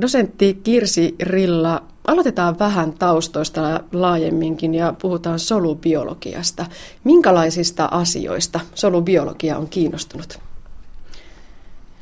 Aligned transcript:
Dosentti 0.00 0.60
Kirsi 0.62 1.14
Rilla, 1.22 1.82
aloitetaan 2.06 2.58
vähän 2.58 2.92
taustoista 2.92 3.80
laajemminkin 3.92 4.74
ja 4.74 4.94
puhutaan 5.02 5.38
solubiologiasta. 5.38 6.66
Minkälaisista 7.04 7.88
asioista 7.90 8.60
solubiologia 8.74 9.58
on 9.58 9.68
kiinnostunut? 9.68 10.38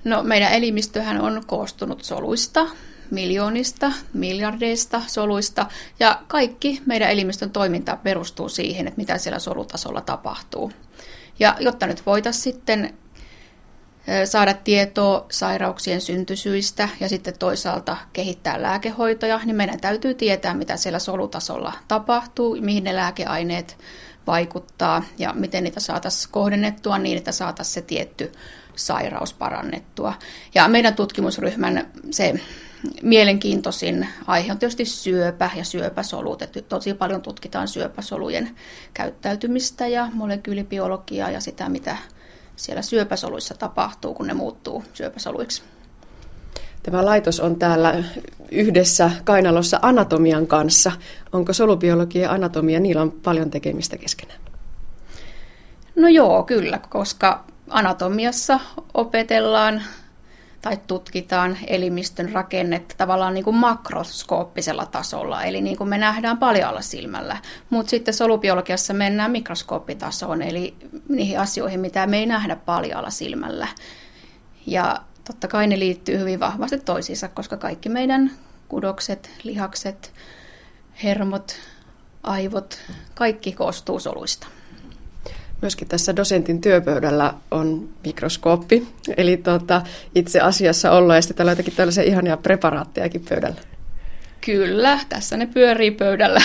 No, 0.04 0.22
meidän 0.22 0.52
elimistöhän 0.52 1.20
on 1.20 1.42
koostunut 1.46 2.04
soluista, 2.04 2.66
miljoonista, 3.11 3.93
miljardeista 4.12 5.02
soluista 5.06 5.66
ja 6.00 6.20
kaikki 6.29 6.82
meidän 6.86 7.11
elimistön 7.11 7.50
toiminta 7.50 7.96
perustuu 7.96 8.48
siihen, 8.48 8.86
että 8.86 8.98
mitä 9.00 9.18
siellä 9.18 9.38
solutasolla 9.38 10.00
tapahtuu. 10.00 10.72
Ja 11.38 11.56
jotta 11.61 11.86
nyt 11.86 12.06
voitaisiin 12.06 12.42
sitten 12.42 12.95
saada 14.25 14.55
tietoa 14.55 15.27
sairauksien 15.30 16.00
syntysyistä 16.00 16.89
ja 17.00 17.09
sitten 17.09 17.39
toisaalta 17.39 17.96
kehittää 18.12 18.62
lääkehoitoja, 18.62 19.41
niin 19.45 19.56
meidän 19.56 19.80
täytyy 19.80 20.15
tietää, 20.15 20.55
mitä 20.55 20.77
siellä 20.77 20.98
solutasolla 20.98 21.73
tapahtuu, 21.88 22.56
mihin 22.61 22.84
ne 22.84 22.97
lääkeaineet 22.97 23.78
vaikuttaa 24.27 25.02
ja 25.19 25.33
miten 25.33 25.64
niitä 25.64 25.80
saataisiin 25.80 26.33
kohdennettua 26.33 26.98
niin, 26.98 27.19
että 27.19 27.33
saataisiin 27.33 27.75
se 27.75 27.83
tietty 27.83 28.33
sairaus 28.77 29.33
parannettua. 29.33 30.14
Ja 30.55 30.69
meidän 30.69 30.95
tutkimusryhmän 30.95 31.91
se 32.11 32.34
mielenkiintoisin 33.02 34.09
aihe 34.27 34.52
on 34.52 34.59
tietysti 34.59 34.84
syöpä 34.84 35.50
ja 35.55 35.64
syöpäsolut. 35.64 36.42
Että 36.42 36.62
tosi 36.62 36.95
paljon 36.95 37.23
tutkitaan 37.23 37.69
syöpäsolujen 37.69 38.50
käyttäytymistä 38.95 39.86
ja 39.86 40.09
molekyylibiologiaa 40.12 41.30
ja 41.30 41.41
sitä, 41.41 41.69
mitä 41.69 41.97
siellä 42.56 42.82
syöpäsoluissa 42.82 43.54
tapahtuu, 43.54 44.14
kun 44.14 44.26
ne 44.26 44.34
muuttuu 44.34 44.84
syöpäsoluiksi. 44.92 45.62
Tämä 46.82 47.04
laitos 47.04 47.40
on 47.40 47.56
täällä 47.56 48.04
yhdessä 48.50 49.10
kainalossa 49.24 49.78
anatomian 49.82 50.46
kanssa. 50.46 50.92
Onko 51.33 51.52
solubiologia 51.52 52.22
ja 52.22 52.30
anatomia, 52.30 52.80
niillä 52.80 53.02
on 53.02 53.12
paljon 53.12 53.50
tekemistä 53.50 53.96
keskenään? 53.96 54.41
No 55.96 56.08
joo, 56.08 56.42
kyllä, 56.42 56.80
koska 56.88 57.44
anatomiassa 57.70 58.61
opetellaan 58.94 59.83
tai 60.65 60.79
tutkitaan 60.87 61.59
elimistön 61.67 62.33
rakennetta 62.33 62.95
tavallaan 62.98 63.34
niin 63.34 63.45
kuin 63.45 63.57
makroskooppisella 63.57 64.87
tasolla, 64.87 65.43
eli 65.43 65.61
niin 65.61 65.77
kuin 65.77 65.89
me 65.89 65.98
nähdään 65.98 66.39
paljaalla 66.39 66.81
silmällä. 66.81 67.37
Mutta 67.70 67.91
sitten 67.91 68.15
solubiologiassa 68.15 68.95
mennään 68.95 69.31
mikroskooppitasoon, 69.31 70.42
eli 70.42 70.77
niihin 71.09 71.41
asioihin, 71.41 71.81
mitä 71.81 72.07
me 72.07 72.19
ei 72.19 72.27
nähdä 72.27 72.57
paljaalla 72.57 73.11
silmällä. 73.11 73.69
Ja 74.67 75.01
totta 75.25 75.48
kai 75.48 75.67
ne 75.67 75.79
liittyy 75.79 76.19
hyvin 76.19 76.41
vahvasti 76.41 76.79
toisiinsa, 76.79 77.29
koska 77.29 77.57
kaikki 77.57 77.89
meidän 77.89 78.31
kudokset, 78.69 79.31
lihakset, 79.42 80.12
hermot, 81.03 81.57
aivot, 82.23 82.79
kaikki 83.15 83.53
koostuu 83.53 84.01
soluista. 84.01 84.47
Myöskin 85.62 85.88
tässä 85.88 86.16
dosentin 86.16 86.60
työpöydällä 86.60 87.34
on 87.50 87.88
mikroskooppi, 88.05 88.88
eli 89.16 89.36
tuota, 89.36 89.83
itse 90.14 90.41
asiassa 90.41 90.91
ollaan, 90.91 91.16
ja 91.16 91.22
sitten 91.22 91.36
täällä 91.36 91.50
on 91.50 91.56
jotakin 91.56 91.77
tällaisia 91.77 92.02
ihania 92.02 92.36
preparaattejakin 92.36 93.24
pöydällä. 93.28 93.61
Kyllä, 94.41 94.98
tässä 95.08 95.36
ne 95.36 95.46
pyörii 95.46 95.91
pöydällä 95.91 96.41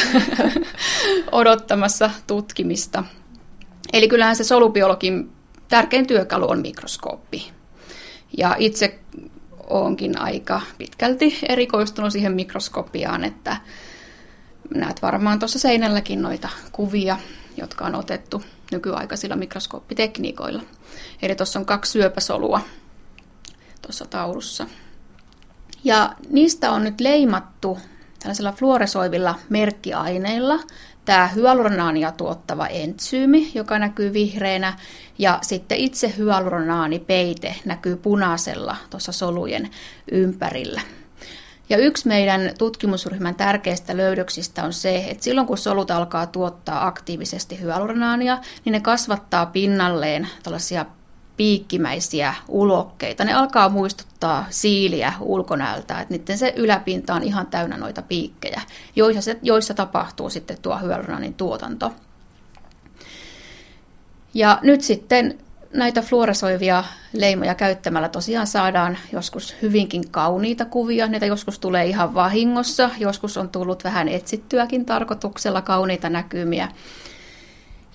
odottamassa 1.31 2.11
tutkimista. 2.27 3.03
Eli 3.93 4.07
kyllähän 4.07 4.35
se 4.35 4.43
solubiologin 4.43 5.31
tärkein 5.67 6.07
työkalu 6.07 6.49
on 6.49 6.61
mikroskooppi. 6.61 7.51
Ja 8.37 8.55
itse 8.59 8.99
onkin 9.69 10.19
aika 10.19 10.61
pitkälti 10.77 11.39
erikoistunut 11.49 12.11
siihen 12.11 12.33
mikroskopiaan, 12.33 13.23
että 13.23 13.57
näet 14.75 15.01
varmaan 15.01 15.39
tuossa 15.39 15.59
seinälläkin 15.59 16.21
noita 16.21 16.49
kuvia, 16.71 17.17
jotka 17.59 17.85
on 17.85 17.95
otettu 17.95 18.43
nykyaikaisilla 18.71 19.35
mikroskooppitekniikoilla. 19.35 20.61
Eli 21.21 21.35
tuossa 21.35 21.59
on 21.59 21.65
kaksi 21.65 21.91
syöpäsolua 21.91 22.61
tuossa 23.81 24.05
taulussa. 24.05 24.67
Ja 25.83 26.15
niistä 26.29 26.71
on 26.71 26.83
nyt 26.83 27.01
leimattu 27.01 27.79
tällaisilla 28.19 28.51
fluoresoivilla 28.51 29.35
merkkiaineilla 29.49 30.59
tämä 31.05 31.27
hyaluronaania 31.27 32.11
tuottava 32.11 32.67
entsyymi, 32.67 33.51
joka 33.53 33.79
näkyy 33.79 34.13
vihreänä, 34.13 34.77
ja 35.17 35.39
sitten 35.41 35.77
itse 35.77 36.13
hyaluronaanipeite 36.17 37.55
näkyy 37.65 37.95
punaisella 37.95 38.75
tuossa 38.89 39.11
solujen 39.11 39.69
ympärillä. 40.11 40.81
Ja 41.69 41.77
yksi 41.77 42.07
meidän 42.07 42.51
tutkimusryhmän 42.57 43.35
tärkeistä 43.35 43.97
löydöksistä 43.97 44.63
on 44.63 44.73
se, 44.73 44.97
että 44.97 45.23
silloin 45.23 45.47
kun 45.47 45.57
solut 45.57 45.91
alkaa 45.91 46.27
tuottaa 46.27 46.87
aktiivisesti 46.87 47.61
hyaluronaania, 47.61 48.37
niin 48.65 48.73
ne 48.73 48.79
kasvattaa 48.79 49.45
pinnalleen 49.45 50.27
tällaisia 50.43 50.85
piikkimäisiä 51.37 52.33
ulokkeita. 52.47 53.23
Ne 53.23 53.33
alkaa 53.33 53.69
muistuttaa 53.69 54.45
siiliä 54.49 55.13
ulkonäöltä, 55.19 55.99
että 55.99 56.13
niiden 56.13 56.37
se 56.37 56.53
yläpinta 56.55 57.13
on 57.13 57.23
ihan 57.23 57.47
täynnä 57.47 57.77
noita 57.77 58.01
piikkejä, 58.01 58.61
joissa, 58.95 59.21
se, 59.21 59.39
joissa 59.41 59.73
tapahtuu 59.73 60.29
sitten 60.29 60.57
tuo 60.61 60.77
hyaluronaanin 60.77 61.33
tuotanto. 61.33 61.91
Ja 64.33 64.59
nyt 64.61 64.81
sitten 64.81 65.37
näitä 65.73 66.01
fluoresoivia 66.01 66.83
leimoja 67.13 67.55
käyttämällä 67.55 68.09
tosiaan 68.09 68.47
saadaan 68.47 68.97
joskus 69.13 69.55
hyvinkin 69.61 70.11
kauniita 70.11 70.65
kuvia. 70.65 71.07
Niitä 71.07 71.25
joskus 71.25 71.59
tulee 71.59 71.85
ihan 71.85 72.13
vahingossa, 72.13 72.89
joskus 72.99 73.37
on 73.37 73.49
tullut 73.49 73.83
vähän 73.83 74.07
etsittyäkin 74.07 74.85
tarkoituksella 74.85 75.61
kauniita 75.61 76.09
näkymiä. 76.09 76.67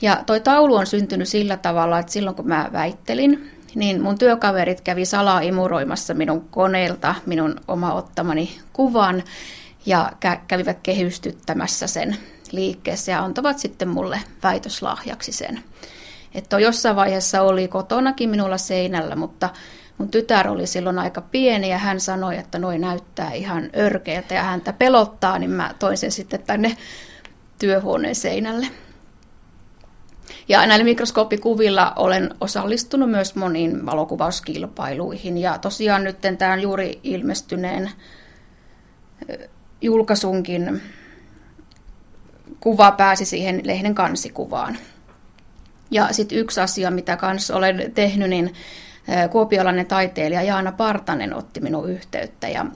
Ja 0.02 0.22
toi 0.26 0.40
taulu 0.40 0.74
on 0.74 0.86
syntynyt 0.86 1.28
sillä 1.28 1.56
tavalla, 1.56 1.98
että 1.98 2.12
silloin 2.12 2.36
kun 2.36 2.48
mä 2.48 2.70
väittelin, 2.72 3.50
niin 3.74 4.02
mun 4.02 4.18
työkaverit 4.18 4.80
kävi 4.80 5.04
salaa 5.04 5.40
imuroimassa 5.40 6.14
minun 6.14 6.48
koneelta 6.50 7.14
minun 7.26 7.60
oma 7.68 7.92
ottamani 7.94 8.58
kuvan 8.72 9.22
ja 9.86 10.12
kävivät 10.48 10.78
kehystyttämässä 10.82 11.86
sen 11.86 12.16
liikkeessä 12.52 13.12
ja 13.12 13.24
antavat 13.24 13.58
sitten 13.58 13.88
mulle 13.88 14.20
väitöslahjaksi 14.42 15.32
sen. 15.32 15.62
Että 16.34 16.58
jossain 16.58 16.96
vaiheessa 16.96 17.42
oli 17.42 17.68
kotonakin 17.68 18.30
minulla 18.30 18.58
seinällä, 18.58 19.16
mutta 19.16 19.50
mun 19.98 20.08
tytär 20.08 20.48
oli 20.48 20.66
silloin 20.66 20.98
aika 20.98 21.20
pieni 21.20 21.70
ja 21.70 21.78
hän 21.78 22.00
sanoi, 22.00 22.38
että 22.38 22.58
noin 22.58 22.80
näyttää 22.80 23.32
ihan 23.32 23.70
örkeältä 23.76 24.34
ja 24.34 24.42
häntä 24.42 24.72
pelottaa, 24.72 25.38
niin 25.38 25.50
mä 25.50 25.74
toin 25.78 25.98
sen 25.98 26.12
sitten 26.12 26.42
tänne 26.42 26.76
työhuoneen 27.58 28.14
seinälle. 28.14 28.66
Ja 30.48 30.66
näillä 30.66 30.84
mikroskooppikuvilla 30.84 31.92
olen 31.96 32.34
osallistunut 32.40 33.10
myös 33.10 33.34
moniin 33.34 33.86
valokuvauskilpailuihin. 33.86 35.38
Ja 35.38 35.58
tosiaan 35.58 36.04
nyt 36.04 36.18
tämän 36.38 36.60
juuri 36.60 37.00
ilmestyneen 37.02 37.90
julkaisunkin 39.80 40.82
kuva 42.60 42.92
pääsi 42.92 43.24
siihen 43.24 43.60
lehden 43.64 43.94
kansikuvaan. 43.94 44.78
Ja 45.90 46.08
sitten 46.12 46.38
yksi 46.38 46.60
asia, 46.60 46.90
mitä 46.90 47.16
kanssa 47.16 47.56
olen 47.56 47.92
tehnyt, 47.94 48.30
niin 48.30 48.54
kuopiolainen 49.30 49.86
taiteilija 49.86 50.42
Jaana 50.42 50.72
Partanen 50.72 51.34
otti 51.34 51.60
minun 51.60 51.90
yhteyttä 51.90 52.48
ja 52.48 52.66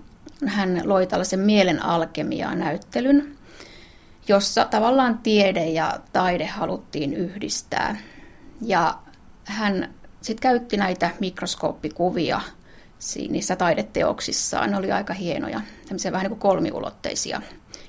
hän 0.46 0.80
loi 0.84 1.06
tällaisen 1.06 1.40
mielen 1.40 1.84
alkemiaa 1.84 2.54
näyttelyn, 2.54 3.36
jossa 4.28 4.64
tavallaan 4.64 5.18
tiede 5.18 5.66
ja 5.66 6.00
taide 6.12 6.46
haluttiin 6.46 7.14
yhdistää. 7.14 7.96
Ja 8.62 8.98
hän 9.44 9.94
sitten 10.20 10.42
käytti 10.42 10.76
näitä 10.76 11.10
mikroskooppikuvia 11.20 12.40
niissä 13.28 13.56
taideteoksissaan. 13.56 14.70
Ne 14.70 14.76
oli 14.76 14.92
aika 14.92 15.14
hienoja, 15.14 15.60
tämmöisiä 15.86 16.12
vähän 16.12 16.24
niin 16.24 16.38
kuin 16.38 16.50
kolmiulotteisia. 16.50 17.42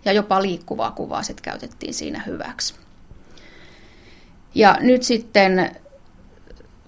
Ja 0.05 0.11
jopa 0.11 0.41
liikkuvaa 0.41 0.91
kuvaa 0.91 1.23
sitten 1.23 1.43
käytettiin 1.43 1.93
siinä 1.93 2.23
hyväksi. 2.25 2.75
Ja 4.55 4.77
nyt 4.81 5.03
sitten 5.03 5.71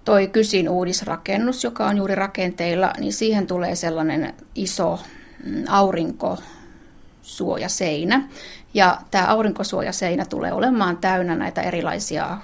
toi 0.05 0.27
Kysin 0.27 0.69
uudisrakennus, 0.69 1.63
joka 1.63 1.87
on 1.87 1.97
juuri 1.97 2.15
rakenteilla, 2.15 2.93
niin 2.99 3.13
siihen 3.13 3.47
tulee 3.47 3.75
sellainen 3.75 4.33
iso 4.55 4.99
mm, 5.45 5.63
aurinkosuojaseinä. 5.69 8.29
Ja 8.73 8.97
tämä 9.11 9.27
aurinkosuojaseinä 9.27 10.25
tulee 10.25 10.53
olemaan 10.53 10.97
täynnä 10.97 11.35
näitä 11.35 11.61
erilaisia 11.61 12.37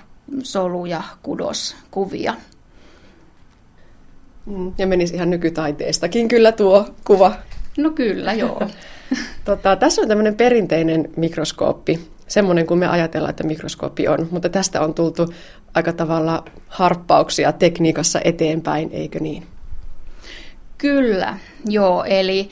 solu- 0.44 0.86
ja 0.86 1.04
kudoskuvia. 1.24 2.34
Mm, 4.46 4.74
ja 4.78 4.88
menisi 4.88 5.16
ihan 5.16 5.30
nykytaiteestakin 5.30 6.28
kyllä 6.28 6.52
tuo 6.52 6.90
kuva. 7.06 7.36
No 7.78 7.90
kyllä, 7.90 8.34
joo. 8.34 8.62
tota, 9.46 9.76
tässä 9.76 10.02
on 10.02 10.08
tämmöinen 10.08 10.36
perinteinen 10.36 11.10
mikroskooppi, 11.16 12.00
semmoinen 12.28 12.68
kuin 12.68 12.80
me 12.80 12.88
ajatellaan, 12.88 13.30
että 13.30 13.44
mikroskoopi 13.44 14.08
on, 14.08 14.28
mutta 14.32 14.50
tästä 14.50 14.82
on 14.82 14.94
tultu 14.94 15.34
aika 15.74 15.94
tavalla 15.94 16.46
harppauksia 16.68 17.52
tekniikassa 17.52 18.20
eteenpäin, 18.24 18.90
eikö 18.92 19.20
niin? 19.20 19.48
Kyllä, 20.78 21.38
joo, 21.66 22.04
eli 22.04 22.50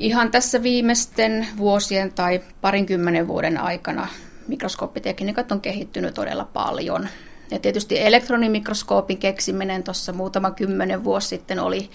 Ihan 0.00 0.30
tässä 0.30 0.62
viimeisten 0.62 1.46
vuosien 1.56 2.12
tai 2.12 2.40
parinkymmenen 2.60 3.28
vuoden 3.28 3.58
aikana 3.58 4.08
mikroskooppitekniikat 4.48 5.52
on 5.52 5.60
kehittynyt 5.60 6.14
todella 6.14 6.44
paljon. 6.44 7.08
Ja 7.50 7.58
tietysti 7.58 8.00
elektronimikroskoopin 8.00 9.18
keksiminen 9.18 9.82
tuossa 9.82 10.12
muutama 10.12 10.50
kymmenen 10.50 11.04
vuosi 11.04 11.28
sitten 11.28 11.58
oli 11.58 11.90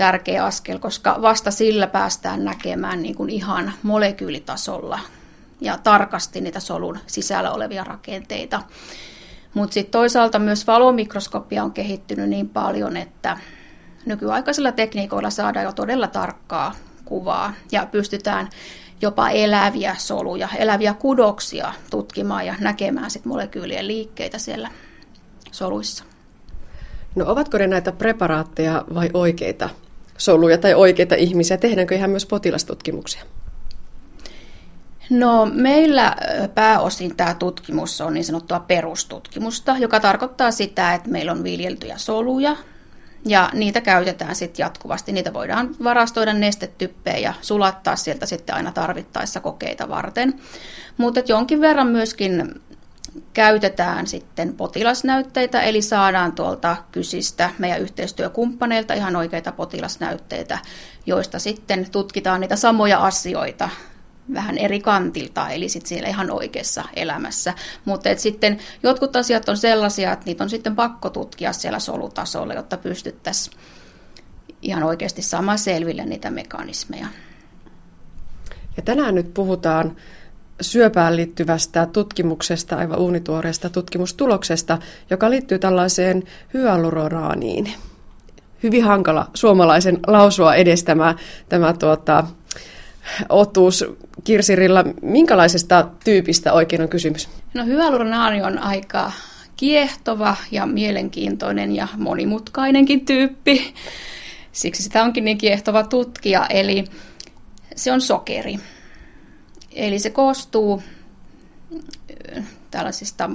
tärkeä 0.00 0.44
askel, 0.44 0.78
koska 0.78 1.18
vasta 1.22 1.50
sillä 1.50 1.86
päästään 1.86 2.44
näkemään 2.44 3.02
niin 3.02 3.14
kuin 3.14 3.30
ihan 3.30 3.72
molekyylitasolla 3.82 4.98
ja 5.60 5.78
tarkasti 5.78 6.40
niitä 6.40 6.60
solun 6.60 6.98
sisällä 7.06 7.50
olevia 7.50 7.84
rakenteita. 7.84 8.62
Mutta 9.54 9.74
sitten 9.74 9.90
toisaalta 9.92 10.38
myös 10.38 10.66
valomikroskopia 10.66 11.64
on 11.64 11.72
kehittynyt 11.72 12.28
niin 12.28 12.48
paljon, 12.48 12.96
että 12.96 13.38
nykyaikaisilla 14.06 14.72
tekniikoilla 14.72 15.30
saadaan 15.30 15.64
jo 15.64 15.72
todella 15.72 16.06
tarkkaa 16.06 16.74
kuvaa 17.04 17.52
ja 17.72 17.86
pystytään 17.86 18.48
jopa 19.00 19.30
eläviä 19.30 19.94
soluja, 19.98 20.48
eläviä 20.58 20.94
kudoksia 20.94 21.72
tutkimaan 21.90 22.46
ja 22.46 22.54
näkemään 22.60 23.10
sit 23.10 23.24
molekyylien 23.24 23.86
liikkeitä 23.86 24.38
siellä 24.38 24.68
soluissa. 25.52 26.04
No 27.14 27.24
ovatko 27.26 27.58
ne 27.58 27.66
näitä 27.66 27.92
preparaatteja 27.92 28.84
vai 28.94 29.10
oikeita 29.14 29.68
soluja 30.20 30.58
tai 30.58 30.74
oikeita 30.74 31.14
ihmisiä? 31.14 31.56
Tehdäänkö 31.56 31.94
ihan 31.94 32.10
myös 32.10 32.26
potilastutkimuksia? 32.26 33.22
No 35.10 35.46
meillä 35.46 36.16
pääosin 36.54 37.16
tämä 37.16 37.34
tutkimus 37.34 38.00
on 38.00 38.14
niin 38.14 38.24
sanottua 38.24 38.60
perustutkimusta, 38.60 39.76
joka 39.78 40.00
tarkoittaa 40.00 40.50
sitä, 40.50 40.94
että 40.94 41.10
meillä 41.10 41.32
on 41.32 41.44
viljeltyjä 41.44 41.98
soluja 41.98 42.56
ja 43.26 43.50
niitä 43.52 43.80
käytetään 43.80 44.34
sitten 44.34 44.62
jatkuvasti. 44.64 45.12
Niitä 45.12 45.32
voidaan 45.32 45.76
varastoida 45.84 46.32
nestetyppejä 46.32 47.18
ja 47.18 47.34
sulattaa 47.40 47.96
sieltä 47.96 48.26
sitten 48.26 48.54
aina 48.54 48.72
tarvittaessa 48.72 49.40
kokeita 49.40 49.88
varten. 49.88 50.34
Mutta 50.96 51.20
jonkin 51.26 51.60
verran 51.60 51.86
myöskin 51.86 52.60
käytetään 53.32 54.06
sitten 54.06 54.54
potilasnäytteitä, 54.54 55.62
eli 55.62 55.82
saadaan 55.82 56.32
tuolta 56.32 56.76
kysistä 56.92 57.50
meidän 57.58 57.80
yhteistyökumppaneilta 57.80 58.94
ihan 58.94 59.16
oikeita 59.16 59.52
potilasnäytteitä, 59.52 60.58
joista 61.06 61.38
sitten 61.38 61.90
tutkitaan 61.92 62.40
niitä 62.40 62.56
samoja 62.56 62.98
asioita 62.98 63.68
vähän 64.34 64.58
eri 64.58 64.80
kantilta, 64.80 65.48
eli 65.48 65.68
sitten 65.68 65.88
siellä 65.88 66.08
ihan 66.08 66.30
oikeassa 66.30 66.84
elämässä. 66.96 67.54
Mutta 67.84 68.08
sitten 68.16 68.58
jotkut 68.82 69.16
asiat 69.16 69.48
on 69.48 69.56
sellaisia, 69.56 70.12
että 70.12 70.26
niitä 70.26 70.44
on 70.44 70.50
sitten 70.50 70.76
pakko 70.76 71.10
tutkia 71.10 71.52
siellä 71.52 71.78
solutasolla, 71.78 72.54
jotta 72.54 72.76
pystyttäisiin 72.76 73.56
ihan 74.62 74.82
oikeasti 74.82 75.22
saamaan 75.22 75.58
selville 75.58 76.04
niitä 76.04 76.30
mekanismeja. 76.30 77.06
Ja 78.76 78.82
tänään 78.82 79.14
nyt 79.14 79.34
puhutaan 79.34 79.96
syöpään 80.60 81.16
liittyvästä 81.16 81.86
tutkimuksesta, 81.86 82.76
aivan 82.76 82.98
uunituoreesta 82.98 83.70
tutkimustuloksesta, 83.70 84.78
joka 85.10 85.30
liittyy 85.30 85.58
tällaiseen 85.58 86.22
hyaluronaaniin. 86.54 87.72
Hyvin 88.62 88.84
hankala 88.84 89.30
suomalaisen 89.34 89.98
lausua 90.06 90.54
edes 90.54 90.84
tämä, 90.84 91.14
tuota, 91.78 92.24
otuus 93.28 93.84
Kirsirilla. 94.24 94.84
Minkälaisesta 95.02 95.88
tyypistä 96.04 96.52
oikein 96.52 96.82
on 96.82 96.88
kysymys? 96.88 97.28
No 97.54 97.64
hyaluronaani 97.64 98.42
on 98.42 98.58
aika 98.58 99.12
kiehtova 99.56 100.36
ja 100.50 100.66
mielenkiintoinen 100.66 101.76
ja 101.76 101.88
monimutkainenkin 101.96 103.06
tyyppi. 103.06 103.74
Siksi 104.52 104.82
sitä 104.82 105.02
onkin 105.02 105.24
niin 105.24 105.38
kiehtova 105.38 105.82
tutkia. 105.82 106.46
Eli 106.46 106.84
se 107.76 107.92
on 107.92 108.00
sokeri. 108.00 108.58
Eli 109.74 109.98
se 109.98 110.10
koostuu 110.10 110.82
tällaisista 112.70 113.30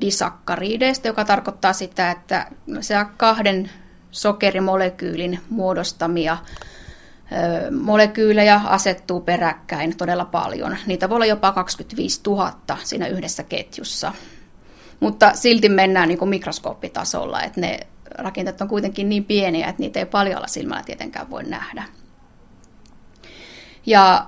disakkariideista, 0.00 1.06
joka 1.06 1.24
tarkoittaa 1.24 1.72
sitä, 1.72 2.10
että 2.10 2.50
se 2.80 2.94
kahden 3.16 3.70
sokerimolekyylin 4.10 5.40
muodostamia 5.50 6.36
molekyylejä 7.80 8.60
asettuu 8.64 9.20
peräkkäin 9.20 9.96
todella 9.96 10.24
paljon. 10.24 10.76
Niitä 10.86 11.08
voi 11.08 11.16
olla 11.16 11.26
jopa 11.26 11.52
25 11.52 12.20
000 12.26 12.52
siinä 12.84 13.06
yhdessä 13.06 13.42
ketjussa. 13.42 14.12
Mutta 15.00 15.34
silti 15.34 15.68
mennään 15.68 16.08
niin 16.08 16.18
kuin 16.18 16.28
mikroskooppitasolla, 16.28 17.42
että 17.42 17.60
ne 17.60 17.80
rakenteet 18.18 18.60
on 18.60 18.68
kuitenkin 18.68 19.08
niin 19.08 19.24
pieniä, 19.24 19.68
että 19.68 19.82
niitä 19.82 19.98
ei 19.98 20.06
paljolla 20.06 20.46
silmällä 20.46 20.82
tietenkään 20.82 21.30
voi 21.30 21.44
nähdä. 21.44 21.84
Ja 23.86 24.26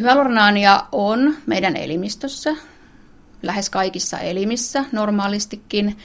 hyaluronaania 0.00 0.84
on 0.92 1.36
meidän 1.46 1.76
elimistössä, 1.76 2.56
lähes 3.42 3.70
kaikissa 3.70 4.18
elimissä 4.18 4.84
normaalistikin. 4.92 5.98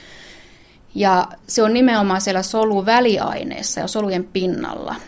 Ja 0.94 1.28
se 1.46 1.62
on 1.62 1.74
nimenomaan 1.74 2.20
siellä 2.20 2.42
soluväliaineessa 2.42 3.80
ja 3.80 3.88
solujen 3.88 4.24
pinnalla– 4.24 4.94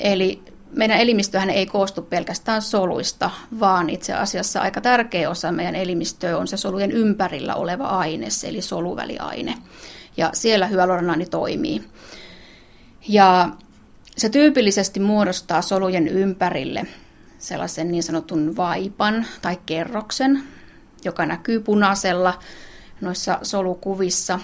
Eli 0.00 0.42
meidän 0.72 0.98
elimistöhän 0.98 1.50
ei 1.50 1.66
koostu 1.66 2.02
pelkästään 2.02 2.62
soluista, 2.62 3.30
vaan 3.60 3.90
itse 3.90 4.12
asiassa 4.12 4.60
aika 4.60 4.80
tärkeä 4.80 5.30
osa 5.30 5.52
meidän 5.52 5.74
elimistöä 5.74 6.38
on 6.38 6.48
se 6.48 6.56
solujen 6.56 6.92
ympärillä 6.92 7.54
oleva 7.54 7.84
aine, 7.84 8.28
eli 8.48 8.62
soluväliaine. 8.62 9.54
Ja 10.16 10.30
siellä 10.32 10.66
hyaluronaani 10.66 11.26
toimii. 11.26 11.84
Ja 13.08 13.48
se 14.16 14.28
tyypillisesti 14.28 15.00
muodostaa 15.00 15.62
solujen 15.62 16.08
ympärille 16.08 16.86
sellaisen 17.38 17.90
niin 17.90 18.02
sanotun 18.02 18.56
vaipan 18.56 19.26
tai 19.42 19.58
kerroksen, 19.66 20.42
joka 21.04 21.26
näkyy 21.26 21.60
punaisella 21.60 22.38
noissa 23.00 23.38
solukuvissa. 23.42 24.40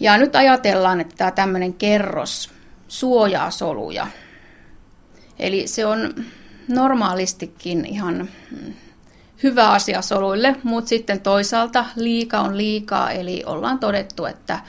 Ja 0.00 0.18
nyt 0.18 0.36
ajatellaan, 0.36 1.00
että 1.00 1.14
tämä 1.16 1.30
tämmöinen 1.30 1.74
kerros 1.74 2.50
suojaa 2.88 3.50
soluja. 3.50 4.06
Eli 5.38 5.66
se 5.66 5.86
on 5.86 6.14
normaalistikin 6.68 7.86
ihan 7.86 8.28
mm, 8.50 8.74
hyvä 9.42 9.70
asia 9.70 10.02
soluille, 10.02 10.56
mutta 10.62 10.88
sitten 10.88 11.20
toisaalta 11.20 11.84
liika 11.96 12.40
on 12.40 12.56
liikaa, 12.56 13.10
eli 13.10 13.42
ollaan 13.46 13.78
todettu, 13.78 14.24
että 14.24 14.60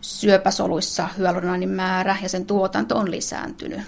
syöpäsoluissa 0.00 1.08
hyaluronaanin 1.18 1.68
määrä 1.68 2.16
ja 2.22 2.28
sen 2.28 2.46
tuotanto 2.46 2.96
on 2.96 3.10
lisääntynyt. 3.10 3.80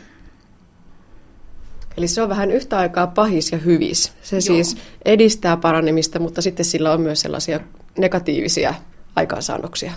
Eli 1.99 2.09
se 2.09 2.23
on 2.23 2.29
vähän 2.29 2.51
yhtä 2.51 2.79
aikaa 2.79 3.07
pahis 3.07 3.53
ja 3.53 3.59
hyvis. 3.59 4.13
Se 4.23 4.37
Joo. 4.37 4.41
siis 4.41 4.77
edistää 5.05 5.57
paranemista, 5.57 6.19
mutta 6.19 6.43
sitten 6.43 6.65
sillä 6.65 6.93
on 6.93 7.01
myös 7.01 7.21
sellaisia 7.21 7.61
negatiivisia 7.99 8.75
aikaansaannoksia. 9.17 9.93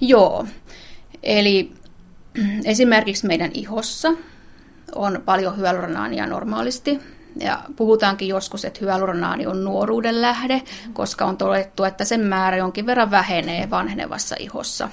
Joo, 0.00 0.46
Eli 1.22 1.72
esimerkiksi 2.64 3.26
meidän 3.26 3.50
ihossa 3.54 4.12
on 4.94 5.22
paljon 5.24 5.56
hyaluronaania 5.56 6.26
normaalisti. 6.26 7.00
Ja 7.40 7.62
puhutaankin 7.76 8.28
joskus, 8.28 8.64
että 8.64 8.80
hyaluronaani 8.82 9.46
on 9.46 9.64
nuoruuden 9.64 10.22
lähde, 10.22 10.62
koska 10.92 11.24
on 11.24 11.36
todettu, 11.36 11.84
että 11.84 12.04
sen 12.04 12.20
määrä 12.20 12.56
jonkin 12.56 12.86
verran 12.86 13.10
vähenee 13.10 13.70
vanhenevassa 13.70 14.36
ihossa. 14.38 14.88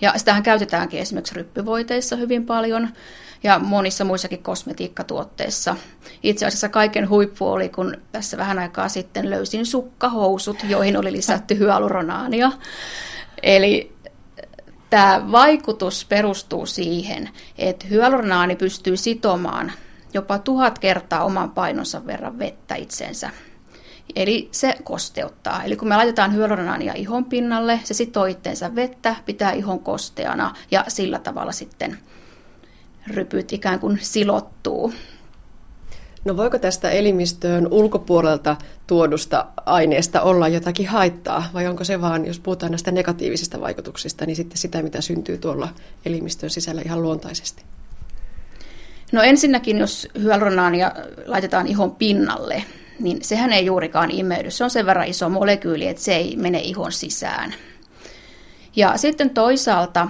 Ja 0.00 0.12
sitähän 0.16 0.42
käytetäänkin 0.42 1.00
esimerkiksi 1.00 1.34
ryppyvoiteissa 1.34 2.16
hyvin 2.16 2.46
paljon 2.46 2.88
ja 3.44 3.58
monissa 3.58 4.04
muissakin 4.04 4.42
kosmetiikkatuotteissa. 4.42 5.76
Itse 6.22 6.46
asiassa 6.46 6.68
kaiken 6.68 7.08
huippu 7.08 7.46
oli, 7.46 7.68
kun 7.68 7.96
tässä 8.12 8.36
vähän 8.36 8.58
aikaa 8.58 8.88
sitten 8.88 9.30
löysin 9.30 9.66
sukkahousut, 9.66 10.56
joihin 10.68 10.96
oli 10.96 11.12
lisätty 11.12 11.58
hyaluronaania. 11.58 12.52
Eli 13.42 13.92
tämä 14.90 15.32
vaikutus 15.32 16.04
perustuu 16.04 16.66
siihen, 16.66 17.30
että 17.58 17.86
hyaluronaani 17.86 18.56
pystyy 18.56 18.96
sitomaan 18.96 19.72
jopa 20.14 20.38
tuhat 20.38 20.78
kertaa 20.78 21.24
oman 21.24 21.50
painonsa 21.50 22.06
verran 22.06 22.38
vettä 22.38 22.74
itsensä. 22.74 23.30
Eli 24.16 24.48
se 24.52 24.74
kosteuttaa. 24.84 25.64
Eli 25.64 25.76
kun 25.76 25.88
me 25.88 25.96
laitetaan 25.96 26.34
hyaluronaania 26.34 26.94
ihon 26.94 27.24
pinnalle, 27.24 27.80
se 27.84 27.94
sitoo 27.94 28.24
itteensä 28.24 28.74
vettä, 28.74 29.16
pitää 29.26 29.52
ihon 29.52 29.78
kosteana 29.78 30.54
ja 30.70 30.84
sillä 30.88 31.18
tavalla 31.18 31.52
sitten 31.52 31.98
rypyt 33.06 33.52
ikään 33.52 33.80
kuin 33.80 33.98
silottuu. 34.02 34.92
No 36.24 36.36
voiko 36.36 36.58
tästä 36.58 36.90
elimistöön 36.90 37.68
ulkopuolelta 37.70 38.56
tuodusta 38.86 39.46
aineesta 39.66 40.20
olla 40.20 40.48
jotakin 40.48 40.88
haittaa, 40.88 41.50
vai 41.54 41.66
onko 41.66 41.84
se 41.84 42.00
vaan, 42.00 42.26
jos 42.26 42.40
puhutaan 42.40 42.72
näistä 42.72 42.90
negatiivisista 42.90 43.60
vaikutuksista, 43.60 44.26
niin 44.26 44.36
sitten 44.36 44.58
sitä, 44.58 44.82
mitä 44.82 45.00
syntyy 45.00 45.38
tuolla 45.38 45.68
elimistön 46.04 46.50
sisällä 46.50 46.82
ihan 46.84 47.02
luontaisesti? 47.02 47.62
No 49.12 49.22
ensinnäkin, 49.22 49.78
jos 49.78 50.08
hyaluronaania 50.22 50.92
laitetaan 51.26 51.66
ihon 51.66 51.94
pinnalle, 51.94 52.64
niin 53.00 53.18
sehän 53.22 53.52
ei 53.52 53.66
juurikaan 53.66 54.10
imeydy. 54.10 54.50
Se 54.50 54.64
on 54.64 54.70
sen 54.70 54.86
verran 54.86 55.08
iso 55.08 55.28
molekyyli, 55.28 55.88
että 55.88 56.02
se 56.02 56.16
ei 56.16 56.36
mene 56.36 56.58
ihon 56.58 56.92
sisään. 56.92 57.54
Ja 58.76 58.96
sitten 58.96 59.30
toisaalta 59.30 60.08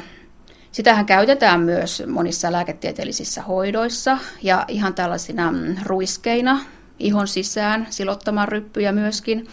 Sitähän 0.75 1.07
käytetään 1.07 1.61
myös 1.61 2.03
monissa 2.07 2.53
lääketieteellisissä 2.53 3.43
hoidoissa 3.43 4.19
ja 4.43 4.65
ihan 4.69 4.95
tällaisina 4.95 5.53
mm, 5.53 5.77
ruiskeina 5.85 6.61
ihon 6.99 7.29
sisään, 7.29 7.87
silottamaan 7.91 8.49
ryppyjä 8.49 8.93
myöskin. 8.93 9.49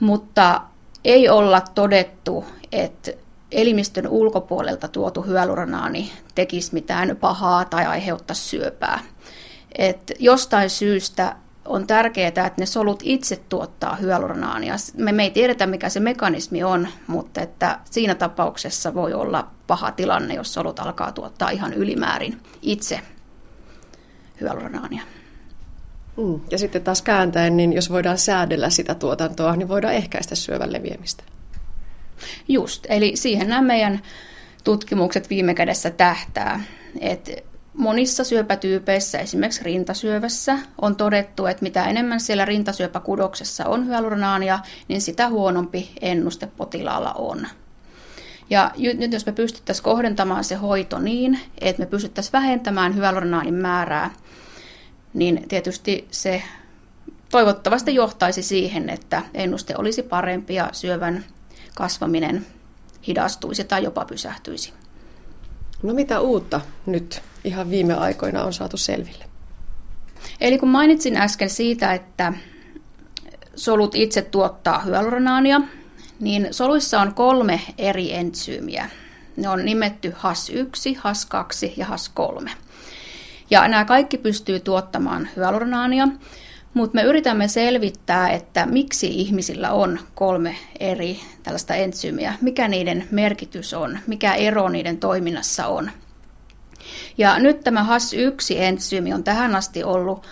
Mutta 0.00 0.60
ei 1.04 1.28
olla 1.28 1.60
todettu, 1.60 2.44
että 2.72 3.10
elimistön 3.52 4.08
ulkopuolelta 4.08 4.88
tuotu 4.88 5.22
hyaluranaani 5.22 6.12
tekisi 6.34 6.74
mitään 6.74 7.16
pahaa 7.20 7.64
tai 7.64 7.86
aiheuttaisi 7.86 8.42
syöpää. 8.42 8.98
Et 9.78 10.12
jostain 10.18 10.70
syystä 10.70 11.36
on 11.66 11.86
tärkeää, 11.86 12.28
että 12.28 12.52
ne 12.58 12.66
solut 12.66 13.00
itse 13.02 13.42
tuottaa 13.48 13.96
hyaluranaania. 13.96 14.74
Me, 14.96 15.12
me 15.12 15.22
ei 15.22 15.30
tiedetä, 15.30 15.66
mikä 15.66 15.88
se 15.88 16.00
mekanismi 16.00 16.64
on, 16.64 16.88
mutta 17.06 17.40
että 17.40 17.78
siinä 17.90 18.14
tapauksessa 18.14 18.94
voi 18.94 19.12
olla 19.12 19.50
paha 19.66 19.92
tilanne, 19.92 20.34
jos 20.34 20.54
solut 20.54 20.80
alkaa 20.80 21.12
tuottaa 21.12 21.50
ihan 21.50 21.72
ylimäärin 21.72 22.40
itse 22.62 23.00
hyaluranaania. 24.40 25.02
Mm. 26.16 26.40
Ja 26.50 26.58
sitten 26.58 26.82
taas 26.82 27.02
kääntäen, 27.02 27.56
niin 27.56 27.72
jos 27.72 27.90
voidaan 27.90 28.18
säädellä 28.18 28.70
sitä 28.70 28.94
tuotantoa, 28.94 29.56
niin 29.56 29.68
voidaan 29.68 29.94
ehkäistä 29.94 30.34
syövän 30.34 30.72
leviämistä. 30.72 31.24
Just, 32.48 32.86
eli 32.88 33.12
siihen 33.16 33.48
nämä 33.48 33.62
meidän 33.62 34.00
tutkimukset 34.64 35.30
viime 35.30 35.54
kädessä 35.54 35.90
tähtää. 35.90 36.60
että 37.00 37.32
monissa 37.76 38.24
syöpätyypeissä, 38.24 39.18
esimerkiksi 39.18 39.64
rintasyövässä, 39.64 40.58
on 40.82 40.96
todettu, 40.96 41.46
että 41.46 41.62
mitä 41.62 41.84
enemmän 41.84 42.20
siellä 42.20 42.44
rintasyöpäkudoksessa 42.44 43.66
on 43.66 43.86
hyaluranaania, 43.86 44.58
niin 44.88 45.00
sitä 45.00 45.28
huonompi 45.28 45.90
ennuste 46.00 46.46
potilaalla 46.46 47.12
on. 47.12 47.48
Ja 48.50 48.70
nyt 48.98 49.12
jos 49.12 49.26
me 49.26 49.32
pystyttäisiin 49.32 49.84
kohdentamaan 49.84 50.44
se 50.44 50.54
hoito 50.54 50.98
niin, 50.98 51.40
että 51.60 51.82
me 51.82 51.86
pystyttäisiin 51.86 52.32
vähentämään 52.32 52.96
hyaluronaanin 52.96 53.54
määrää, 53.54 54.10
niin 55.14 55.48
tietysti 55.48 56.08
se 56.10 56.42
toivottavasti 57.30 57.94
johtaisi 57.94 58.42
siihen, 58.42 58.90
että 58.90 59.22
ennuste 59.34 59.74
olisi 59.78 60.02
parempi 60.02 60.54
ja 60.54 60.68
syövän 60.72 61.24
kasvaminen 61.74 62.46
hidastuisi 63.06 63.64
tai 63.64 63.84
jopa 63.84 64.04
pysähtyisi. 64.04 64.72
No 65.82 65.94
mitä 65.94 66.20
uutta 66.20 66.60
nyt 66.86 67.22
ihan 67.44 67.70
viime 67.70 67.94
aikoina 67.94 68.44
on 68.44 68.52
saatu 68.52 68.76
selville? 68.76 69.24
Eli 70.40 70.58
kun 70.58 70.68
mainitsin 70.68 71.16
äsken 71.16 71.50
siitä, 71.50 71.92
että 71.92 72.32
solut 73.54 73.94
itse 73.94 74.22
tuottaa 74.22 74.78
hyaluranaania, 74.78 75.60
niin 76.20 76.48
soluissa 76.50 77.00
on 77.00 77.14
kolme 77.14 77.60
eri 77.78 78.14
entsyymiä. 78.14 78.90
Ne 79.36 79.48
on 79.48 79.64
nimetty 79.64 80.10
HAS1, 80.10 80.98
HAS2 80.98 81.72
ja 81.76 81.86
HAS3. 81.86 82.50
Ja 83.50 83.68
nämä 83.68 83.84
kaikki 83.84 84.18
pystyy 84.18 84.60
tuottamaan 84.60 85.28
hyaluranaania, 85.36 86.08
mutta 86.76 86.94
me 86.94 87.02
yritämme 87.02 87.48
selvittää, 87.48 88.30
että 88.30 88.66
miksi 88.66 89.20
ihmisillä 89.20 89.72
on 89.72 89.98
kolme 90.14 90.56
eri 90.80 91.20
tällaista 91.42 91.74
entsyymiä, 91.74 92.34
mikä 92.40 92.68
niiden 92.68 93.08
merkitys 93.10 93.74
on, 93.74 93.98
mikä 94.06 94.34
ero 94.34 94.68
niiden 94.68 94.98
toiminnassa 94.98 95.66
on. 95.66 95.90
Ja 97.18 97.38
nyt 97.38 97.60
tämä 97.60 97.82
HAS1-entsyymi 97.82 99.14
on 99.14 99.24
tähän 99.24 99.54
asti 99.54 99.84
ollut 99.84 100.26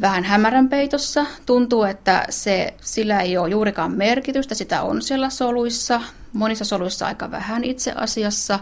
vähän 0.00 0.24
hämärän 0.24 0.68
peitossa. 0.68 1.26
Tuntuu, 1.46 1.82
että 1.82 2.26
se, 2.30 2.74
sillä 2.80 3.20
ei 3.20 3.36
ole 3.36 3.48
juurikaan 3.48 3.92
merkitystä, 3.92 4.54
sitä 4.54 4.82
on 4.82 5.02
siellä 5.02 5.30
soluissa, 5.30 6.02
monissa 6.32 6.64
soluissa 6.64 7.06
aika 7.06 7.30
vähän 7.30 7.64
itse 7.64 7.92
asiassa, 7.92 8.58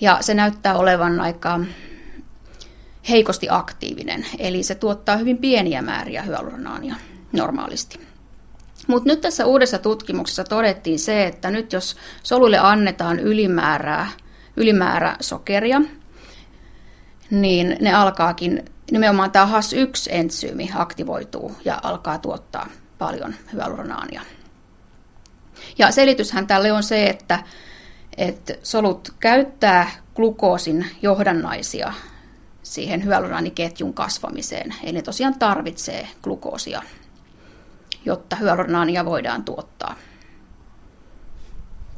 ja 0.00 0.18
se 0.20 0.34
näyttää 0.34 0.74
olevan 0.74 1.20
aika 1.20 1.60
heikosti 3.08 3.46
aktiivinen, 3.50 4.26
eli 4.38 4.62
se 4.62 4.74
tuottaa 4.74 5.16
hyvin 5.16 5.38
pieniä 5.38 5.82
määriä 5.82 6.22
hyaluranaania 6.22 6.94
normaalisti. 7.32 8.00
Mutta 8.86 9.08
nyt 9.08 9.20
tässä 9.20 9.46
uudessa 9.46 9.78
tutkimuksessa 9.78 10.44
todettiin 10.44 10.98
se, 10.98 11.26
että 11.26 11.50
nyt 11.50 11.72
jos 11.72 11.96
soluille 12.22 12.58
annetaan 12.58 13.20
ylimäärää, 13.20 14.08
ylimäärä 14.56 15.16
sokeria, 15.20 15.82
niin 17.30 17.76
ne 17.80 17.94
alkaakin, 17.94 18.64
nimenomaan 18.90 19.30
tämä 19.30 19.46
HAS1-entsyymi 19.46 20.72
aktivoituu 20.74 21.56
ja 21.64 21.80
alkaa 21.82 22.18
tuottaa 22.18 22.66
paljon 22.98 23.34
hyaluranaania. 23.52 24.22
Ja 25.78 25.90
selityshän 25.90 26.46
tälle 26.46 26.72
on 26.72 26.82
se, 26.82 27.06
että, 27.06 27.38
että 28.16 28.54
solut 28.62 29.14
käyttää 29.20 29.90
glukoosin 30.16 30.86
johdannaisia 31.02 31.92
siihen 32.70 33.04
hyaluronaniketjun 33.04 33.94
kasvamiseen. 33.94 34.74
Eli 34.82 34.92
ne 34.92 35.02
tosiaan 35.02 35.38
tarvitsee 35.38 36.08
glukoosia, 36.22 36.82
jotta 38.04 38.36
hyaluronaania 38.36 39.04
voidaan 39.04 39.44
tuottaa. 39.44 39.94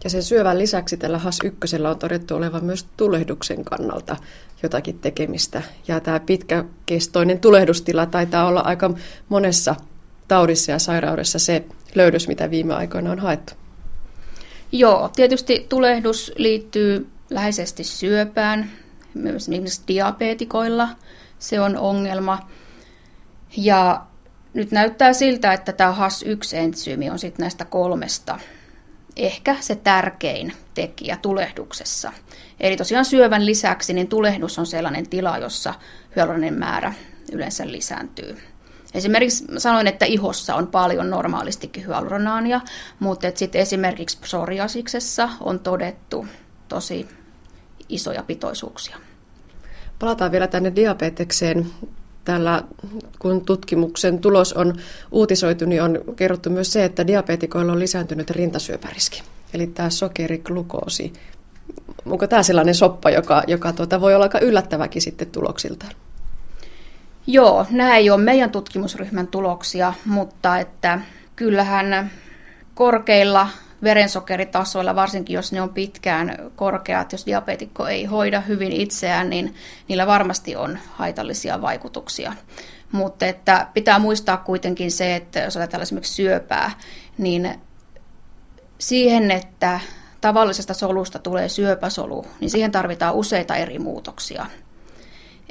Ja 0.05 0.11
sen 0.11 0.23
syövän 0.23 0.59
lisäksi 0.59 0.97
tällä 0.97 1.19
HAS1 1.19 1.87
on 1.87 1.99
todettu 1.99 2.35
olevan 2.35 2.65
myös 2.65 2.87
tulehduksen 2.97 3.65
kannalta 3.65 4.17
jotakin 4.63 4.99
tekemistä. 4.99 5.63
Ja 5.89 6.01
tämä 6.01 6.21
pitkäkestoinen 6.21 7.41
tulehdustila 7.41 8.07
taitaa 8.07 8.47
olla 8.47 8.61
aika 8.61 8.91
monessa 9.29 9.75
taudissa 10.29 10.73
ja 10.73 10.79
sairaudessa 10.79 11.39
se 11.39 11.65
löydös, 11.95 12.29
mitä 12.29 12.51
viime 12.51 12.75
aikoina 12.75 13.13
on 13.13 13.19
haettu. 13.19 13.53
Joo, 14.73 15.11
tietysti 15.17 15.67
tulehdus 15.69 16.33
liittyy 16.37 17.07
läheisesti 17.31 17.85
syöpään, 17.85 18.71
myös 19.15 19.43
esimerkiksi 19.43 19.83
diabetikoilla 19.89 20.89
se 21.39 21.61
on 21.61 21.77
ongelma. 21.77 22.49
Ja 23.57 24.07
nyt 24.55 24.71
näyttää 24.71 25.13
siltä, 25.13 25.53
että 25.53 25.73
tämä 25.73 25.93
HAS1-entsyymi 25.93 27.11
on 27.11 27.19
sitten 27.19 27.45
näistä 27.45 27.65
kolmesta 27.65 28.39
ehkä 29.17 29.57
se 29.61 29.75
tärkein 29.77 30.53
tekijä 30.75 31.19
tulehduksessa. 31.23 32.13
Eli 32.61 32.77
tosiaan 32.77 33.05
syövän 33.05 33.47
lisäksi 33.47 33.93
niin 33.93 34.09
tulehdus 34.09 34.59
on 34.59 34.67
sellainen 34.67 35.09
tila, 35.09 35.39
jossa 35.39 35.75
hyaluronin 36.17 36.55
määrä 36.55 36.93
yleensä 37.33 37.73
lisääntyy. 37.73 38.39
Esimerkiksi 38.95 39.45
sanoin, 39.59 39.87
että 39.87 40.05
ihossa 40.07 40.55
on 40.55 40.67
paljon 40.67 41.11
normaalistikin 41.11 41.87
hyaluronaania, 41.87 42.61
mutta 42.99 43.29
sitten 43.35 43.61
esimerkiksi 43.61 44.19
psoriasiksessa 44.21 45.29
on 45.41 45.61
todettu 45.61 46.27
tosi 46.69 47.09
isoja 47.95 48.23
pitoisuuksia. 48.23 48.97
Palataan 49.99 50.33
vielä 50.33 50.47
tänne 50.47 50.73
diabetekseen. 50.77 51.67
Täällä, 52.25 52.63
kun 53.19 53.45
tutkimuksen 53.45 54.19
tulos 54.19 54.53
on 54.53 54.75
uutisoitu, 55.11 55.65
niin 55.65 55.83
on 55.83 55.99
kerrottu 56.17 56.51
myös 56.51 56.73
se, 56.73 56.85
että 56.85 57.07
diabetikoilla 57.07 57.73
on 57.73 57.79
lisääntynyt 57.79 58.31
rintasyöpäriski. 58.31 59.23
Eli 59.55 59.67
tämä 59.67 59.91
sokeriglukoosi. 59.91 61.13
Onko 62.07 62.27
tämä 62.27 62.43
sellainen 62.43 62.75
soppa, 62.75 63.11
joka, 63.11 63.43
joka 63.47 63.73
tuota, 63.73 64.01
voi 64.01 64.15
olla 64.15 64.25
aika 64.25 64.39
yllättäväkin 64.39 65.03
sitten 65.03 65.31
tuloksiltaan? 65.31 65.93
Joo, 67.27 67.67
nämä 67.71 67.97
ei 67.97 68.11
ole 68.11 68.23
meidän 68.23 68.51
tutkimusryhmän 68.51 69.27
tuloksia, 69.27 69.93
mutta 70.05 70.59
että 70.59 71.01
kyllähän 71.37 72.11
korkeilla 72.75 73.49
verensokeritasoilla, 73.83 74.95
varsinkin 74.95 75.35
jos 75.35 75.53
ne 75.53 75.63
on 75.63 75.69
pitkään 75.69 76.37
korkeat, 76.57 77.13
jos 77.13 77.27
diabetikko 77.27 77.87
ei 77.87 78.05
hoida 78.05 78.41
hyvin 78.41 78.73
itseään, 78.73 79.31
niin 79.31 79.55
niillä 79.89 80.07
varmasti 80.07 80.57
on 80.57 80.79
haitallisia 80.93 81.63
vaikutuksia. 81.63 82.33
Mutta 82.93 83.27
että 83.27 83.67
pitää 83.75 83.99
muistaa 83.99 84.37
kuitenkin 84.37 84.91
se, 84.91 85.17
että 85.17 85.41
jos 85.41 85.57
ajatellaan 85.57 85.83
esimerkiksi 85.83 86.15
syöpää, 86.15 86.71
niin 87.19 87.61
siihen, 88.79 89.31
että 89.31 89.81
tavallisesta 90.21 90.75
solusta 90.75 91.19
tulee 91.19 91.49
syöpäsolu, 91.49 92.27
niin 92.41 92.51
siihen 92.51 92.73
tarvitaan 92.73 93.15
useita 93.15 93.57
eri 93.57 93.79
muutoksia. 93.79 94.47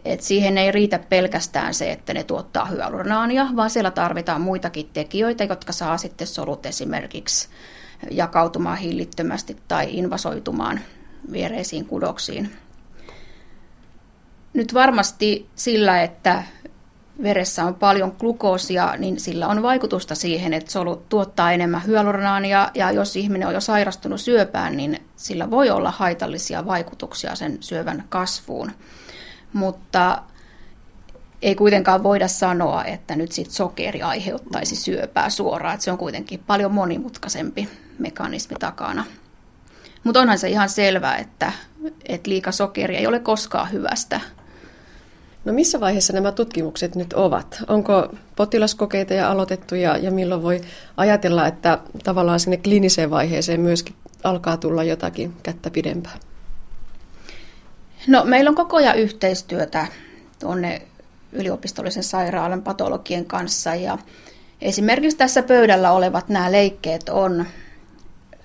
Et 0.05 0.21
siihen 0.21 0.57
ei 0.57 0.71
riitä 0.71 0.99
pelkästään 0.99 1.73
se, 1.73 1.91
että 1.91 2.13
ne 2.13 2.23
tuottaa 2.23 2.65
hyaluranaania, 2.65 3.47
vaan 3.55 3.69
siellä 3.69 3.91
tarvitaan 3.91 4.41
muitakin 4.41 4.89
tekijöitä, 4.93 5.43
jotka 5.43 5.73
saa 5.73 5.97
sitten 5.97 6.27
solut 6.27 6.65
esimerkiksi 6.65 7.49
jakautumaan 8.11 8.77
hillittömästi 8.77 9.57
tai 9.67 9.97
invasoitumaan 9.97 10.79
viereisiin 11.31 11.85
kudoksiin. 11.85 12.51
Nyt 14.53 14.73
varmasti 14.73 15.49
sillä, 15.55 16.03
että 16.03 16.43
veressä 17.23 17.65
on 17.65 17.75
paljon 17.75 18.15
glukoosia, 18.19 18.95
niin 18.97 19.19
sillä 19.19 19.47
on 19.47 19.61
vaikutusta 19.61 20.15
siihen, 20.15 20.53
että 20.53 20.71
solut 20.71 21.09
tuottaa 21.09 21.51
enemmän 21.51 21.85
hyaluranaania, 21.85 22.71
ja 22.75 22.91
jos 22.91 23.15
ihminen 23.15 23.47
on 23.47 23.53
jo 23.53 23.61
sairastunut 23.61 24.21
syöpään, 24.21 24.77
niin 24.77 24.99
sillä 25.15 25.51
voi 25.51 25.69
olla 25.69 25.91
haitallisia 25.91 26.65
vaikutuksia 26.65 27.35
sen 27.35 27.57
syövän 27.59 28.03
kasvuun. 28.09 28.71
Mutta 29.53 30.21
ei 31.41 31.55
kuitenkaan 31.55 32.03
voida 32.03 32.27
sanoa, 32.27 32.83
että 32.83 33.15
nyt 33.15 33.31
sit 33.31 33.51
sokeri 33.51 34.01
aiheuttaisi 34.01 34.75
syöpää 34.75 35.29
suoraan, 35.29 35.73
että 35.73 35.83
se 35.83 35.91
on 35.91 35.97
kuitenkin 35.97 36.43
paljon 36.47 36.71
monimutkaisempi 36.71 37.69
mekanismi 38.01 38.55
takana. 38.59 39.05
Mutta 40.03 40.19
onhan 40.19 40.39
se 40.39 40.49
ihan 40.49 40.69
selvää, 40.69 41.17
että, 41.17 41.51
että 42.05 42.29
liika 42.29 42.51
sokeri 42.51 42.95
ei 42.95 43.07
ole 43.07 43.19
koskaan 43.19 43.71
hyvästä. 43.71 44.21
No 45.45 45.53
missä 45.53 45.79
vaiheessa 45.79 46.13
nämä 46.13 46.31
tutkimukset 46.31 46.95
nyt 46.95 47.13
ovat? 47.13 47.63
Onko 47.67 48.15
potilaskokeita 48.35 49.13
ja 49.13 49.31
aloitettu 49.31 49.75
ja, 49.75 49.97
ja 49.97 50.11
milloin 50.11 50.43
voi 50.43 50.61
ajatella, 50.97 51.47
että 51.47 51.79
tavallaan 52.03 52.39
sinne 52.39 52.57
kliiniseen 52.57 53.09
vaiheeseen 53.09 53.61
myöskin 53.61 53.95
alkaa 54.23 54.57
tulla 54.57 54.83
jotakin 54.83 55.33
kättä 55.43 55.69
pidempää? 55.69 56.17
No 58.07 58.23
meillä 58.25 58.49
on 58.49 58.55
koko 58.55 58.77
ajan 58.77 58.97
yhteistyötä 58.97 59.87
tuonne 60.39 60.81
yliopistollisen 61.31 62.03
sairaalan 62.03 62.61
patologien 62.61 63.25
kanssa 63.25 63.75
ja 63.75 63.97
esimerkiksi 64.61 65.17
tässä 65.17 65.43
pöydällä 65.43 65.91
olevat 65.91 66.29
nämä 66.29 66.51
leikkeet 66.51 67.09
on 67.09 67.45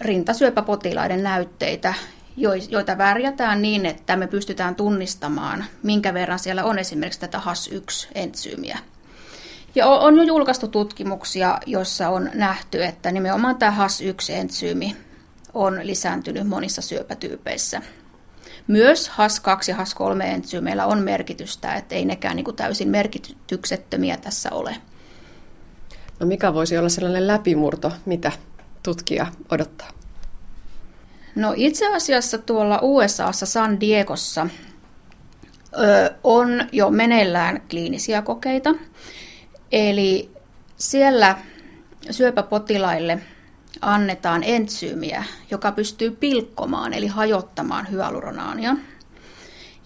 rintasyöpäpotilaiden 0.00 1.23
näytteitä, 1.23 1.95
joita 2.69 2.99
värjätään 2.99 3.62
niin, 3.62 3.87
että 3.87 4.17
me 4.17 4.26
pystytään 4.26 4.75
tunnistamaan, 4.75 5.65
minkä 5.83 6.15
verran 6.15 6.38
siellä 6.38 6.65
on 6.65 6.79
esimerkiksi 6.79 7.21
tätä 7.21 7.41
HAS1-entsyymiä. 7.47 8.79
Ja 9.75 9.87
on 9.87 10.17
jo 10.17 10.23
julkaistu 10.23 10.69
tutkimuksia, 10.69 11.59
joissa 11.67 12.09
on 12.09 12.31
nähty, 12.35 12.85
että 12.85 13.12
nimenomaan 13.12 13.57
tämä 13.57 13.76
HAS1-entsyymi 13.87 14.97
on 15.55 15.81
lisääntynyt 15.83 16.49
monissa 16.49 16.83
syöpätyypeissä. 16.83 17.83
Myös 18.67 19.11
HAS2 19.11 19.69
ja 19.69 19.76
HAS3-entsyymeillä 19.76 20.87
on 20.87 21.03
merkitystä, 21.03 21.75
että 21.75 21.95
ei 21.95 22.05
nekään 22.05 22.37
niin 22.37 22.45
kuin 22.45 22.57
täysin 22.57 22.88
merkityksettömiä 22.88 24.17
tässä 24.17 24.50
ole. 24.53 24.76
No 26.21 26.26
mikä 26.26 26.55
voisi 26.55 26.79
olla 26.79 26.88
sellainen 26.88 27.26
läpimurto, 27.26 27.93
mitä 28.07 28.33
tutkija 28.87 29.26
odottaa? 29.50 29.88
No 31.35 31.52
itse 31.57 31.95
asiassa 31.95 32.38
tuolla 32.38 32.78
USAssa 32.83 33.47
San 33.47 33.81
Diegossa 33.81 34.47
on 36.25 36.49
jo 36.73 36.90
meneillään 36.90 37.61
kliinisiä 37.71 38.23
kokeita. 38.23 38.75
Eli 39.73 40.31
siellä 40.76 41.38
syöpäpotilaille 42.11 43.19
annetaan 43.81 44.43
entsyymiä, 44.45 45.25
joka 45.50 45.73
pystyy 45.73 46.11
pilkkomaan 46.11 46.93
eli 46.93 47.07
hajottamaan 47.07 47.90
hyaluronaania. 47.90 48.76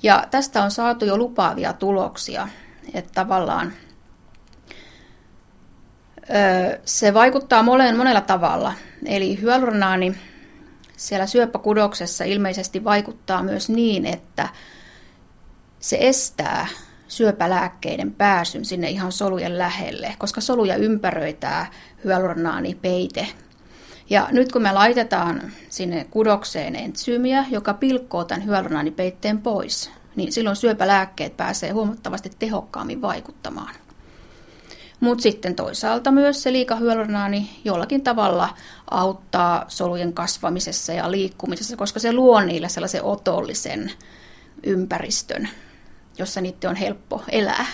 Ja 0.02 0.26
tästä 0.30 0.62
on 0.62 0.70
saatu 0.70 1.04
jo 1.04 1.16
lupaavia 1.16 1.72
tuloksia, 1.72 2.48
että 2.94 3.10
tavallaan 3.14 3.72
se 6.84 7.14
vaikuttaa 7.14 7.62
monella 7.62 8.20
tavalla. 8.20 8.72
Eli 9.06 9.40
hyaluronaani 9.40 10.14
siellä 10.96 11.26
syöpäkudoksessa 11.26 12.24
ilmeisesti 12.24 12.84
vaikuttaa 12.84 13.42
myös 13.42 13.68
niin, 13.68 14.06
että 14.06 14.48
se 15.80 15.96
estää 16.00 16.66
syöpälääkkeiden 17.08 18.12
pääsyn 18.12 18.64
sinne 18.64 18.90
ihan 18.90 19.12
solujen 19.12 19.58
lähelle, 19.58 20.14
koska 20.18 20.40
soluja 20.40 20.76
ympäröitää 20.76 21.66
hyaluronaanipeite. 22.04 23.26
Ja 24.10 24.28
nyt 24.32 24.52
kun 24.52 24.62
me 24.62 24.72
laitetaan 24.72 25.52
sinne 25.68 26.06
kudokseen 26.10 26.76
entsyymiä, 26.76 27.44
joka 27.50 27.74
pilkkoo 27.74 28.24
tämän 28.24 28.44
hyaluronaanipeitteen 28.44 29.40
pois, 29.40 29.90
niin 30.16 30.32
silloin 30.32 30.56
syöpälääkkeet 30.56 31.36
pääsee 31.36 31.70
huomattavasti 31.70 32.30
tehokkaammin 32.38 33.02
vaikuttamaan. 33.02 33.74
Mutta 35.00 35.22
sitten 35.22 35.54
toisaalta 35.54 36.10
myös 36.10 36.42
se 36.42 36.52
liikahyaluronaani 36.52 37.60
jollakin 37.64 38.02
tavalla 38.02 38.48
auttaa 38.90 39.64
solujen 39.68 40.12
kasvamisessa 40.12 40.92
ja 40.92 41.10
liikkumisessa, 41.10 41.76
koska 41.76 42.00
se 42.00 42.12
luo 42.12 42.40
niille 42.40 42.68
sellaisen 42.68 43.04
otollisen 43.04 43.92
ympäristön, 44.62 45.48
jossa 46.18 46.40
niiden 46.40 46.70
on 46.70 46.76
helppo 46.76 47.22
elää. 47.28 47.66